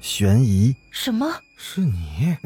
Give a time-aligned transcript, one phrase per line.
[0.00, 1.26] 悬疑，什么？
[1.56, 2.36] 是你？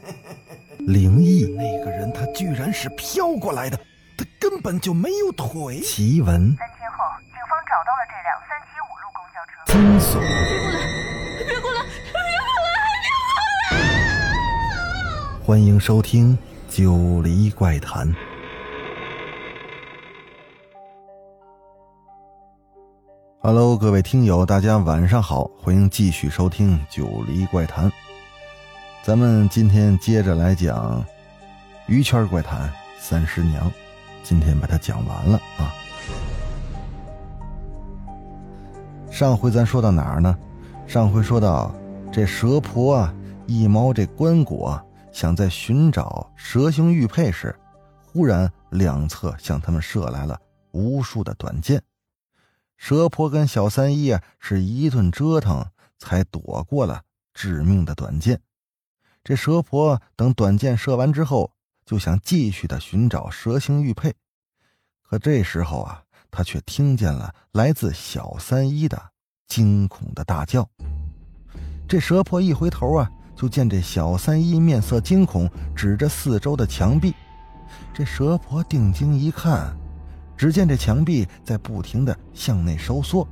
[0.86, 3.76] 灵异，那个人他居然是飘过来的，
[4.16, 5.80] 他根本就没有腿。
[5.80, 9.52] 奇闻，三天后，警方找到了这辆三七五路公交车。
[9.70, 10.76] 惊悚，别过来！
[11.44, 11.82] 别过来！
[11.82, 12.80] 别过来！
[13.02, 13.28] 别过
[15.40, 15.44] 来！
[15.44, 16.38] 欢迎收听
[16.74, 18.08] 《九黎怪谈》。
[23.46, 27.88] Hello，各位听友，大家晚上好，欢迎继续收听《九黎怪谈》。
[29.04, 31.00] 咱们今天接着来讲
[31.86, 33.70] 《鱼圈怪谈》三师娘，
[34.24, 35.70] 今天把它讲完了啊。
[39.12, 40.36] 上回咱说到哪儿呢？
[40.84, 41.72] 上回说到
[42.12, 43.14] 这蛇婆啊，
[43.46, 44.76] 一毛这棺椁，
[45.12, 47.54] 想在寻找蛇形玉佩时，
[48.12, 50.36] 忽然两侧向他们射来了
[50.72, 51.80] 无数的短箭。
[52.76, 55.66] 蛇婆跟小三一啊，是一顿折腾
[55.98, 57.02] 才躲过了
[57.32, 58.40] 致命的短剑。
[59.24, 61.50] 这蛇婆等短箭射完之后，
[61.84, 64.14] 就想继续的寻找蛇形玉佩，
[65.02, 69.10] 可这时候啊，他却听见了来自小三一的
[69.48, 70.68] 惊恐的大叫。
[71.88, 77.14] 这蛇婆一回头啊，就见这小三一面色惊恐，指着四周的墙壁。
[77.92, 79.76] 这蛇婆定睛一看。
[80.36, 83.26] 只见这墙壁在不停的向内收缩，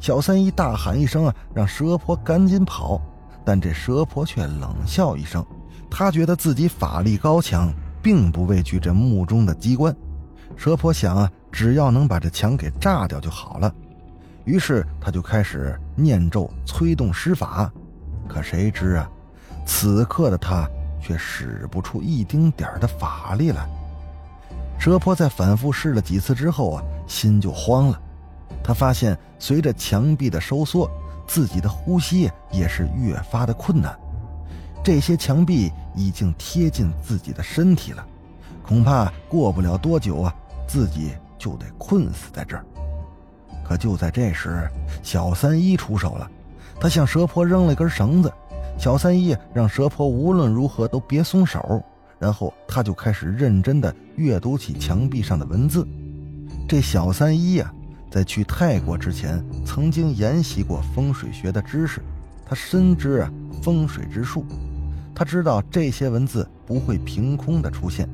[0.00, 3.00] 小三一大喊一声啊，让蛇婆赶紧跑。
[3.44, 5.44] 但这蛇婆却冷笑一声，
[5.90, 9.94] 他觉得自己法力高强，并不畏惧这墓中的机关。
[10.56, 13.74] 蛇婆想啊，只要能把这墙给炸掉就好了。
[14.44, 17.70] 于是他就开始念咒催动施法，
[18.28, 19.10] 可谁知啊，
[19.66, 20.68] 此刻的他
[21.00, 23.68] 却使不出一丁点的法力来。
[24.82, 28.00] 蛇婆在反复试了几次之后啊，心就慌了。
[28.64, 30.90] 他发现随着墙壁的收缩，
[31.24, 33.96] 自己的呼吸也是越发的困难。
[34.82, 38.04] 这些墙壁已经贴近自己的身体了，
[38.66, 40.34] 恐怕过不了多久啊，
[40.66, 42.64] 自己就得困死在这儿。
[43.62, 44.68] 可就在这时，
[45.00, 46.28] 小三一出手了，
[46.80, 48.32] 他向蛇婆扔了根绳子。
[48.76, 51.80] 小三一让蛇婆无论如何都别松手。
[52.22, 55.84] 然后他就开始认真的阅读起墙壁上的文字。
[56.68, 57.74] 这小三一呀，
[58.12, 62.00] 在去泰国之前曾经研习过风水学的知识，
[62.46, 64.46] 他深知啊风水之术。
[65.12, 68.08] 他知道这些文字不会凭空的出现，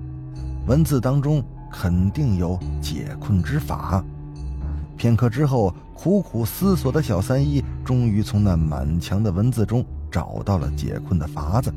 [0.66, 4.02] 文字当中肯定有解困之法。
[4.96, 11.70] 片刻之后，苦苦思索的小三一终于从那满墙的文字中找到了解困的法子。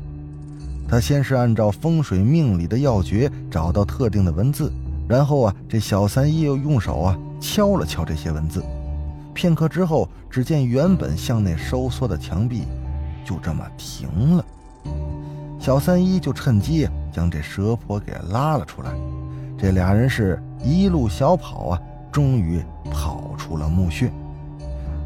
[0.92, 4.70] 他先是按照风水命理的要诀找到特定的文字，
[5.08, 8.62] 然后啊，这小三一又用手啊敲了敲这些文字。
[9.32, 12.64] 片刻之后，只见原本向内收缩的墙壁
[13.24, 14.44] 就这么停了。
[15.58, 18.90] 小三一就趁机将这蛇婆给拉了出来。
[19.56, 21.80] 这俩人是一路小跑啊，
[22.12, 24.12] 终于跑出了墓穴。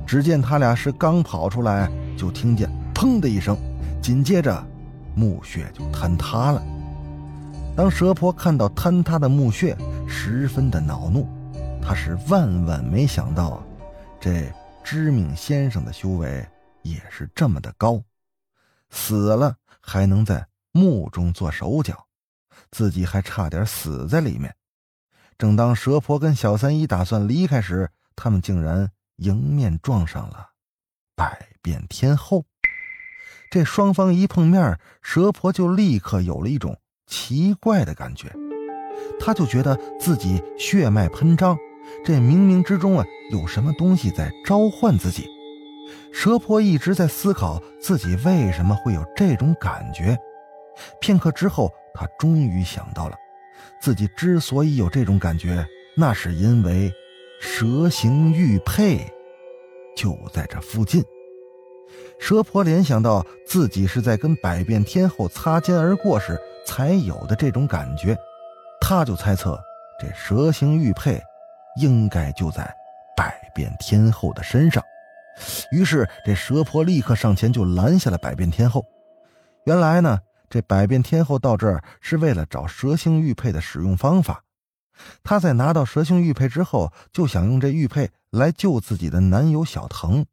[0.05, 3.57] 只见他俩是刚跑出来，就听见“砰”的一声，
[4.03, 4.67] 紧接着。
[5.16, 6.62] 墓穴就坍塌了。
[7.75, 11.27] 当蛇婆看到坍塌的墓穴，十分的恼怒。
[11.82, 13.65] 他是万万没想到啊，
[14.21, 14.53] 这
[14.84, 16.47] 知命先生的修为
[16.82, 18.03] 也是这么的高，
[18.91, 22.06] 死了还能在墓中做手脚，
[22.71, 24.54] 自己还差点死在里面。
[25.38, 30.50] 正当蛇婆跟小三一打算离开时，他们竟然迎面撞上了
[31.15, 32.44] 百变天后。
[33.56, 38.31] 这双方一碰面，蛇婆就立刻有了一种奇怪的感觉，
[39.19, 41.56] 她就觉得自己血脉喷张，
[42.05, 45.27] 这冥冥之中啊有什么东西在召唤自己。
[46.12, 50.15] 蛇婆一直在思考自己为什么会有这种感觉。
[51.00, 53.16] 片刻之后，她终于想到了，
[53.81, 55.66] 自己之所以有这种感觉，
[55.97, 56.93] 那是因为
[57.41, 59.11] 蛇形玉佩
[59.97, 61.03] 就在这附近。
[62.19, 66.36] 蛇婆联想到自己是在跟百变天后擦肩而过时
[66.66, 68.16] 才有的这种感觉，
[68.80, 69.60] 她就猜测
[70.01, 71.22] 这蛇形玉佩
[71.80, 72.68] 应该就在
[73.16, 74.83] 百变天后的身上。
[75.71, 78.84] 于是，这蛇婆立刻上前就拦下了百变天后。
[79.65, 84.42] 原来呢，这百变天后到这儿是为了找蛇形玉佩的使用方法。
[85.22, 90.24] 她在拿到蛇形玉佩之后，就想用这玉佩来救自己的男友小藤，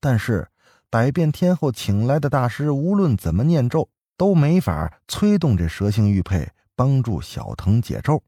[0.00, 0.48] 但是。
[0.94, 8.22] 百变天后请来的大师，无论怎么念咒，都没法催动这蛇形玉佩帮助小藤解咒。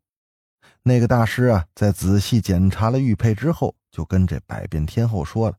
[0.82, 5.56] 那个大师啊，在仔细检查了玉佩之后，就跟这百变天后说了：“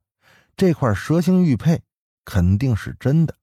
[0.57, 1.81] 这块蛇形玉佩
[2.25, 3.33] 肯定是真的。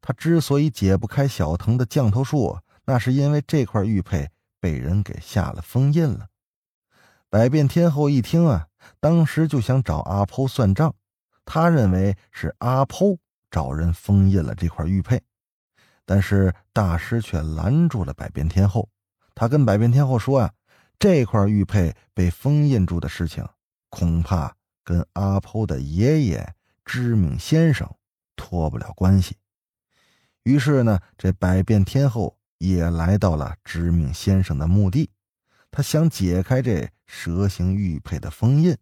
[0.00, 6.28] 他之所以解不开小藤的降头术，那是因为这块玉佩被人给下了封印了。
[7.28, 8.68] 百变天后一听啊，
[9.00, 10.94] 当时就想找阿婆算账。
[11.44, 13.18] 他认为是阿剖
[13.50, 15.20] 找人封印了这块玉佩，
[16.04, 18.88] 但是大师却拦住了百变天后。
[19.34, 20.52] 他跟百变天后说啊，
[20.98, 23.46] 这块玉佩被封印住的事情，
[23.88, 24.54] 恐怕
[24.84, 26.54] 跟阿剖的爷爷
[26.84, 27.88] 知命先生
[28.36, 29.36] 脱不了关系。
[30.44, 35.10] 于是呢，这百变天后也来到了知命先生的墓地，
[35.70, 38.76] 他想解开这蛇形玉佩的封印。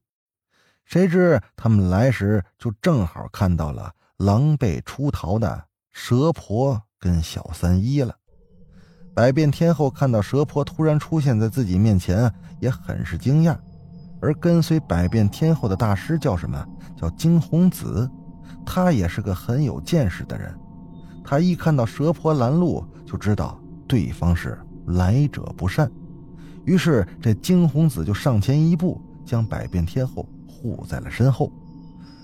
[0.91, 8.13] 谁知他们来时，就正好看到了狼狈出逃的蛇婆跟小三一了。
[9.15, 12.29] 百变天后看到蛇婆突然出现在自己面前，
[12.59, 13.57] 也很是惊讶。
[14.21, 16.67] 而跟随百变天后的大师叫什么？
[16.97, 18.11] 叫惊鸿子。
[18.67, 20.53] 他也是个很有见识的人。
[21.23, 23.57] 他一看到蛇婆拦路，就知道
[23.87, 24.59] 对方是
[24.89, 25.89] 来者不善。
[26.65, 30.29] 于是这惊鸿子就上前一步，将百变天后
[30.63, 31.51] 护在了身后。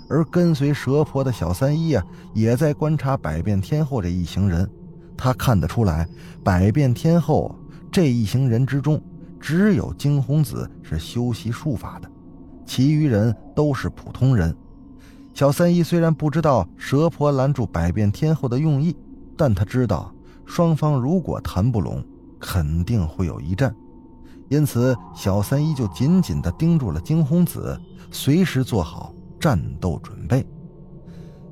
[0.08, 4.68] 而跟随蛇婆的小三一啊，也在观察百变天后这一行人。
[5.16, 6.06] 他看得出来，
[6.44, 7.52] 百变天后
[7.90, 9.02] 这一行人之中，
[9.40, 12.08] 只有惊鸿子是修习术法的，
[12.64, 14.54] 其余人都是普通人。
[15.34, 18.94] 小三一虽然不知道蛇婆拦住百变天后的用意，
[19.36, 22.04] 但他知道双方如果谈不拢，
[22.38, 23.74] 肯定会有一战。
[24.48, 27.78] 因此，小三一就紧紧地盯住了惊鸿子，
[28.10, 30.46] 随时做好战斗准备。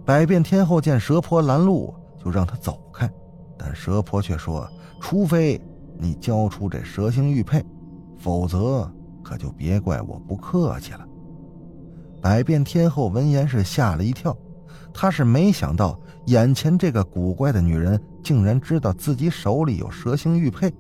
[0.05, 1.93] 百变天后见蛇婆拦路，
[2.23, 3.11] 就让他走开。
[3.59, 4.69] 但蛇婆却说
[5.01, 5.61] ：“除非
[5.99, 7.65] 你交出这蛇形玉佩，
[8.17, 8.91] 否则
[9.23, 11.07] 可就别怪我不客气了。”
[12.23, 14.37] 百变天后闻言是吓了一跳，
[14.93, 20.73] 她是没想到眼前这个古怪的女人竟然知道自己手里有蛇形玉佩。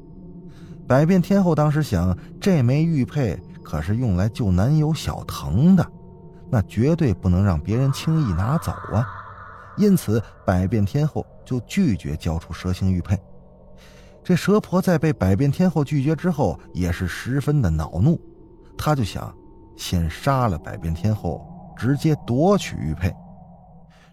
[0.87, 5.87] 百变天后当时想，这枚玉佩可是用来救男友小藤的，
[6.51, 9.07] 那绝对不能让别人轻易拿走啊！
[9.77, 11.25] 因此，百变天后。
[11.45, 13.21] 就拒绝交出蛇形玉佩。
[14.25, 18.19] 这蛇婆在被百变天后拒绝之后，也是十分的恼怒。
[18.79, 19.31] 她就想
[19.77, 21.47] 先杀了百变天后，
[21.77, 23.15] 直接夺取玉佩。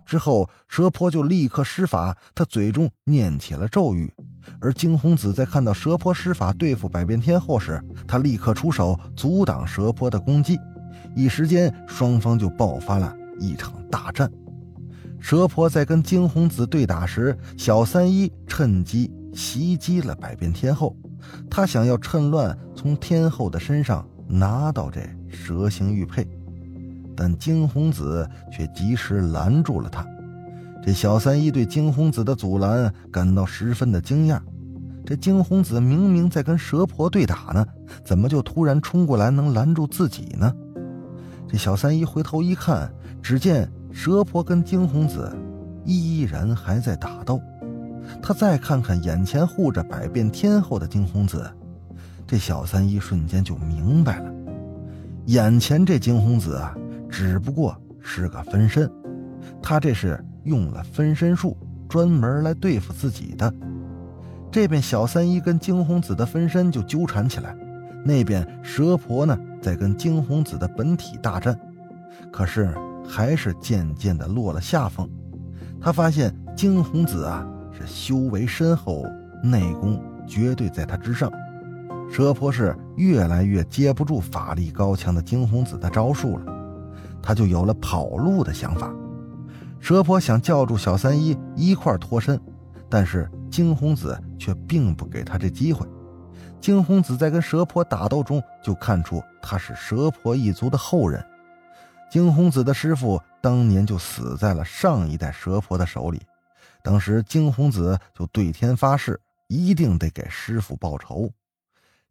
[0.05, 4.13] 之后，蛇婆就立刻施法，她嘴中念起了咒语。
[4.59, 10.59] 而惊鸿子在看到蛇婆施法对付百变天后时，他立刻出手阻挡蛇婆的攻击。
[11.15, 14.31] 一时间，双方就爆发了一场大战。
[15.19, 20.95] 蛇婆在跟惊鸿子对打时，小三一趁机袭击了百变天后。
[21.49, 26.27] 他想要趁乱从天后的身上拿到这蛇形玉佩，
[27.15, 30.03] 但惊鸿子却及时拦住了他。
[30.83, 34.39] 这小三一对惊鸿子的阻拦感到十分的惊讶。
[35.05, 37.65] 这惊鸿子明明在跟蛇婆对打呢，
[38.03, 40.53] 怎么就突然冲过来能拦住自己呢？
[41.47, 42.91] 这小三一回头一看，
[43.21, 43.69] 只见。
[43.93, 45.29] 蛇婆跟惊鸿子
[45.83, 47.41] 依然还在打斗，
[48.23, 51.45] 他再看看眼前护着百变天后的惊鸿子，
[52.25, 54.31] 这小三一瞬间就明白了，
[55.25, 56.73] 眼前这惊鸿子啊，
[57.09, 58.89] 只不过是个分身，
[59.61, 61.57] 他这是用了分身术，
[61.87, 63.53] 专门来对付自己的。
[64.51, 67.55] 这边小三一跟惊鸿子的分身就纠缠起来，
[68.03, 71.59] 那边蛇婆呢在跟惊鸿子的本体大战，
[72.31, 72.73] 可是。
[73.03, 75.09] 还是渐渐的落了下风。
[75.81, 79.03] 他发现惊鸿子啊是修为深厚，
[79.43, 81.29] 内功绝对在他之上。
[82.09, 86.45] 蛇婆是越来越接不住法力高强的惊鸿子的招数了，
[87.21, 88.93] 他就有了跑路的想法。
[89.81, 92.39] 蛇婆想叫住小三一一块脱身，
[92.87, 95.85] 但是惊鸿子却并不给他这机会。
[96.61, 101.25] 惊鸿子在跟蛇婆打斗中就看出他是蛇婆一族的后人。
[102.11, 106.21] 惊鸿子的师傅当年就死在了上一代蛇婆的手里，
[106.83, 111.31] 当时惊鸿子就对天发誓，一定得给师傅报仇。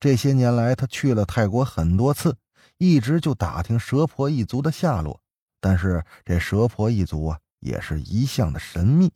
[0.00, 2.35] 这些年来，他去了泰国很多次，
[2.79, 5.21] 一直就打听蛇婆一族的下落，
[5.61, 9.12] 但是这蛇婆一族啊，也是一向的神秘。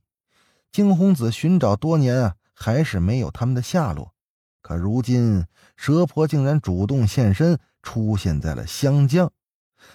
[0.70, 4.12] 惊鸿子寻找多年啊，还是没有他们的下落。
[4.62, 5.44] 可如今，
[5.76, 9.30] 蛇婆竟然主动现身，出现在了湘江。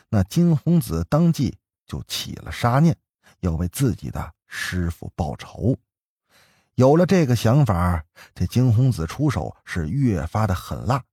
[0.09, 2.95] 那惊鸿子当即就起了杀念，
[3.39, 5.75] 要为自己的师傅报仇。
[6.75, 11.03] 有了这个想法，这惊鸿子出手是越发的狠辣。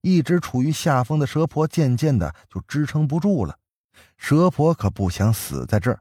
[0.00, 3.58] 一直处于下风的蛇婆渐渐的就支撑不住了。
[4.16, 6.00] 蛇婆可不想死在这儿。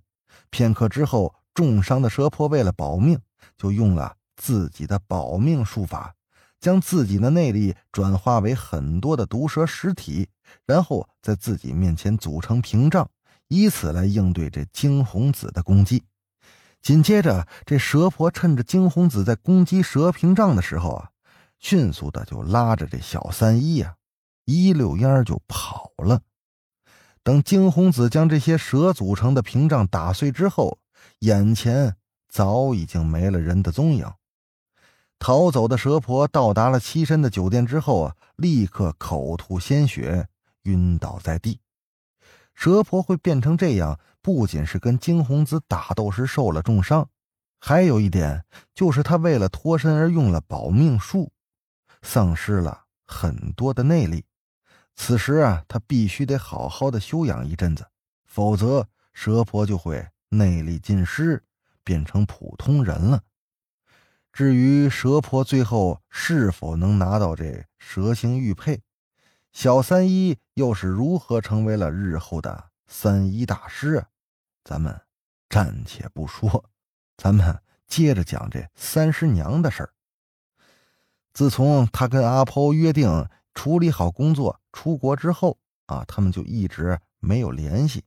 [0.52, 3.20] 片刻之后，重伤的蛇婆为了保命，
[3.58, 6.14] 就用了自己的保命术法，
[6.60, 10.28] 将自己的内力转化为很多的毒蛇实体，
[10.66, 13.10] 然后在自己面前组成屏障，
[13.48, 16.04] 以此来应对这惊鸿子的攻击。
[16.82, 21.10] 紧接着，这蛇婆趁着惊鸿子在攻击蛇屏障的时候啊，
[21.60, 23.96] 迅速的就拉着这小三一呀，
[24.46, 26.22] 一溜烟就跑了。
[27.24, 30.80] 等惊鸿子将这些蛇组成的屏障打碎之后，
[31.20, 31.96] 眼前
[32.28, 34.12] 早已经没了人的踪影。
[35.20, 40.28] 逃走的蛇婆到达了栖身的酒店之后啊，立刻口吐鲜血，
[40.64, 41.60] 晕倒在地。
[42.56, 47.08] 蛇婆会变成这样，不仅是跟惊鸿子打斗时受了重伤，
[47.60, 51.32] 还有一点就是她为了脱身而用了保命术，
[52.02, 54.26] 丧失了很多的内力。
[54.96, 57.88] 此时啊，他必须得好好的休养一阵子，
[58.26, 61.44] 否则蛇婆就会内力尽失，
[61.84, 63.24] 变成普通人了。
[64.32, 68.82] 至于蛇婆最后是否能拿到这蛇形玉佩？
[69.52, 74.08] 小三一又是如何成为了日后的三一大师啊？
[74.64, 75.02] 咱们
[75.50, 76.64] 暂且不说，
[77.18, 79.94] 咱们接着讲这三师娘的事儿。
[81.34, 88.04] 自从他跟阿抛约定处理好工作出国之后啊，他们就一直没有联系。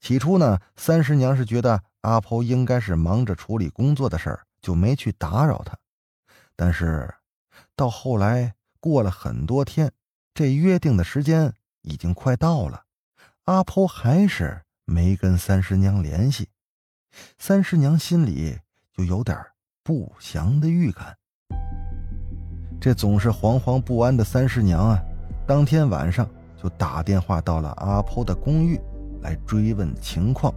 [0.00, 5.78] 起初呢，三师娘是觉得阿婆应该是忙着处理工作的事儿，就没去打扰他。
[6.56, 7.14] 但是
[7.76, 9.92] 到后来过了很多天。
[10.34, 11.52] 这约定的时间
[11.82, 12.84] 已经快到了，
[13.44, 16.48] 阿婆还是没跟三师娘联系，
[17.38, 18.58] 三师娘心里
[18.96, 19.38] 就有点
[19.82, 21.18] 不祥的预感。
[22.82, 25.00] 这总是惶惶不安的三师娘啊，
[25.46, 26.28] 当天晚上
[26.60, 28.76] 就打电话到了阿婆的公寓
[29.20, 30.52] 来追问情况。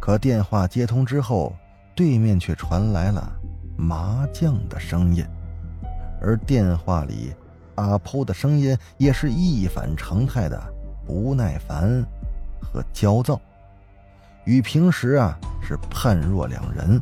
[0.00, 1.54] 可电话接通之后，
[1.94, 3.32] 对面却传来了
[3.78, 5.24] 麻将的声音，
[6.20, 7.32] 而电话里。
[7.76, 10.60] 阿婆的声音也是一反常态的
[11.06, 12.04] 不耐烦
[12.60, 13.40] 和焦躁，
[14.46, 17.00] 与平时啊是判若两人。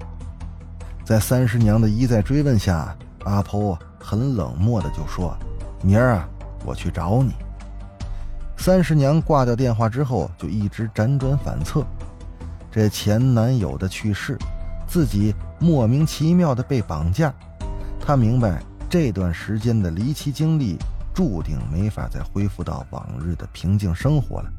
[1.02, 5.36] 在三师娘的一再追问下，阿婆很冷漠的就说
[5.82, 6.28] ：“明儿啊，
[6.64, 7.32] 我去找你。”
[8.58, 11.84] 三十娘挂掉电话之后，就一直辗转反侧。
[12.70, 14.36] 这前男友的去世，
[14.86, 17.32] 自己莫名其妙的被绑架，
[18.00, 18.62] 她明白。
[18.88, 20.76] 这段时间的离奇经历，
[21.14, 24.50] 注定没法再恢复到往日的平静生活了。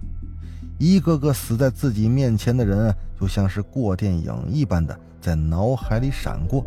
[0.79, 6.65] 一个个死在自己面前的人，就像是过电影一般的在脑海里闪过。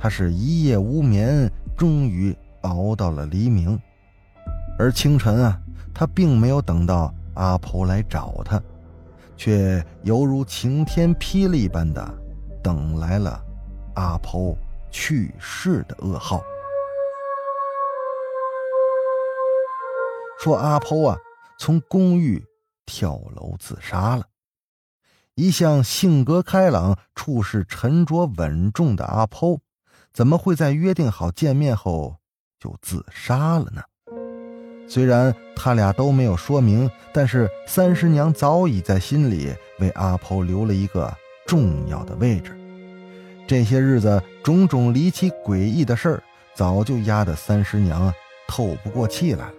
[0.00, 3.78] 他是一夜无眠，终于熬到了黎明。
[4.78, 5.60] 而清晨啊，
[5.92, 8.62] 他并没有等到阿婆来找他，
[9.36, 12.08] 却犹如晴天霹雳般的
[12.62, 13.44] 等来了
[13.96, 14.56] 阿婆。
[14.90, 16.40] 去世的噩耗，
[20.40, 21.16] 说阿婆啊，
[21.58, 22.42] 从公寓
[22.86, 24.24] 跳楼自杀了。
[25.34, 29.60] 一向性格开朗、处事沉着稳重的阿婆，
[30.18, 32.16] 怎么会在约定好见面后
[32.58, 33.80] 就自杀了呢？
[34.88, 42.58] 虽然他俩都没有说明，但是三师娘早已在心里为阿婆留了一个重要的位置。
[43.46, 46.22] 这些日子，种种离奇诡异的事儿，
[46.52, 48.12] 早就压得三师娘
[48.48, 49.54] 透不过气来了。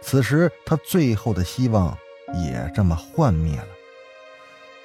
[0.00, 1.94] 此时，她最后的希望
[2.32, 3.68] 也这么幻灭了。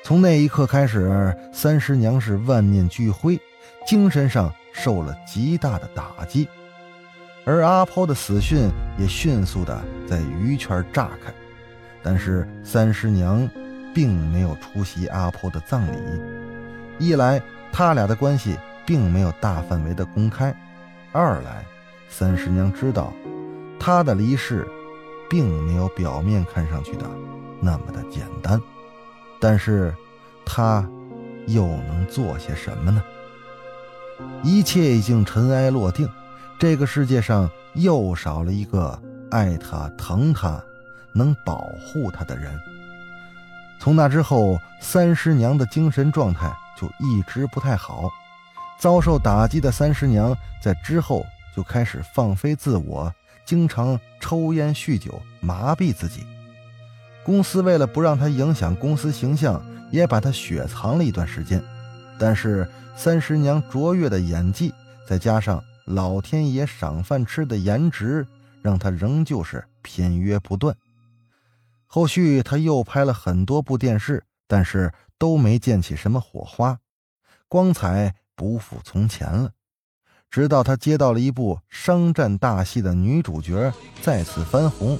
[0.03, 3.39] 从那一刻开始，三师娘是万念俱灰，
[3.89, 6.47] 精神上受了极大的打击。
[7.43, 8.69] 而阿抛的死讯
[8.99, 11.33] 也迅速的在鱼圈炸开，
[12.03, 13.49] 但是三师娘
[13.91, 16.21] 并没有出席阿婆的葬礼，
[16.99, 17.41] 一来。
[17.71, 20.55] 他俩的关系并没有大范围的公开，
[21.11, 21.63] 二来，
[22.09, 23.11] 三师娘知道，
[23.79, 24.67] 他的离世，
[25.27, 27.05] 并没有表面看上去的
[27.59, 28.59] 那么的简单，
[29.39, 29.93] 但是，
[30.43, 30.87] 他
[31.45, 33.03] 又能做些什么呢？
[34.43, 36.07] 一切已经尘埃落定，
[36.57, 38.99] 这个世界上又少了一个
[39.31, 40.61] 爱他、疼他、
[41.13, 42.59] 能保护他的人。
[43.79, 46.51] 从那之后，三师娘的精神状态。
[46.79, 48.09] 就一直不太好，
[48.79, 56.25] 遭受打击的三师娘在之后就开始放飞自我，经常抽烟酗酒麻痹自己。
[57.21, 59.61] 公司为了不让她影响公司形象，
[59.91, 61.61] 也把她雪藏了一段时间。
[62.17, 62.65] 但是
[63.01, 64.73] 三十娘卓越的演技，
[65.07, 68.27] 再加上老天爷赏饭吃的颜值，
[68.61, 70.75] 让她仍旧是片约不断。
[71.87, 74.21] 后续她又拍了很多部电视。
[74.51, 76.79] 但是都没溅起什么火花，
[77.47, 79.51] 光彩不复从前了。
[80.31, 84.97] 直到他接到了一部商战大戏的女主角再次翻红，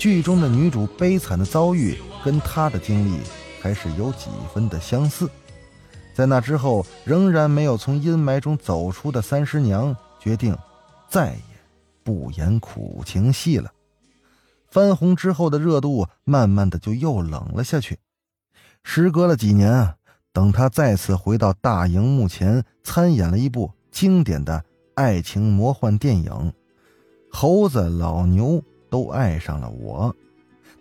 [0.00, 3.20] 剧中的女主悲惨的遭遇跟他的经历
[3.60, 5.30] 还是有几分的相似。
[6.14, 10.56] 在那之后，仍然没有从阴霾中走出的三师娘决定，
[11.08, 11.42] 再也
[12.04, 13.72] 不演苦情戏了。
[14.68, 17.98] 翻红之后的热度，慢慢的就又冷了下去。
[18.82, 19.96] 时隔了几年啊，
[20.32, 23.70] 等他再次回到大荧幕前，参演了一部。
[23.90, 24.64] 经典的
[24.94, 26.30] 爱情魔幻电影，
[27.30, 30.10] 《猴子老牛都爱上了我》，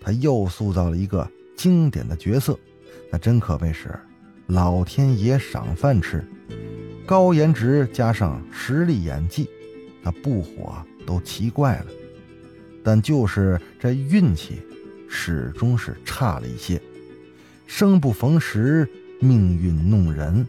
[0.01, 2.57] 他又塑造了一个经典的角色，
[3.11, 3.99] 那真可谓是
[4.47, 6.23] 老天爷赏饭吃，
[7.05, 9.49] 高颜值加上实力演技，
[10.01, 11.85] 那不火都奇怪了。
[12.83, 14.61] 但就是这运气，
[15.07, 16.81] 始终是差了一些，
[17.67, 20.45] 生不逢时，命运弄人，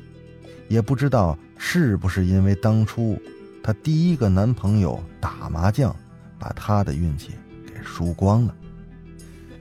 [0.68, 1.38] 也不知道。
[1.64, 3.16] 是不是因为当初
[3.62, 5.94] 她第一个男朋友打麻将，
[6.36, 7.30] 把她的运气
[7.64, 8.54] 给输光了？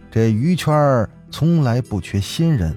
[0.10, 2.76] 这娱圈从来不缺新人，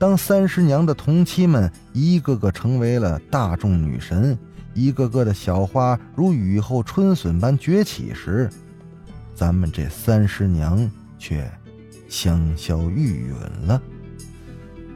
[0.00, 4.36] 当三十娘的同期们一个个成为了大众女神，
[4.72, 8.48] 一个个的小花如雨后春笋般崛起时，
[9.34, 11.46] 咱们这三十娘却
[12.08, 13.82] 香消玉殒了。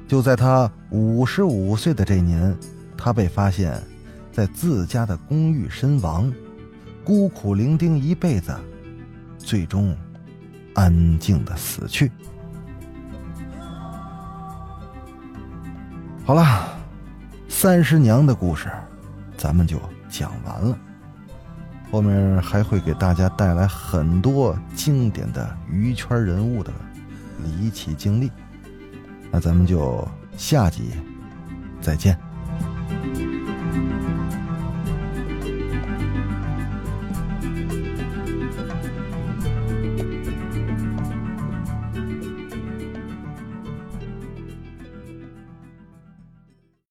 [0.08, 2.56] 就在她五十五岁的这年。
[2.96, 3.78] 他被发现，
[4.32, 6.32] 在自家的公寓身亡，
[7.04, 8.56] 孤苦伶仃一辈子，
[9.37, 9.94] 最终
[10.73, 12.11] 安静的死去。
[16.26, 16.78] 好了，
[17.50, 18.71] 三十娘的故事，
[19.37, 19.78] 咱们就
[20.09, 20.78] 讲完了。
[21.93, 26.73] 后面还会给大家带来很多经典的娱圈人物的
[27.43, 28.33] 离奇经历，
[29.31, 30.93] 那咱们就下集
[31.78, 32.19] 再见。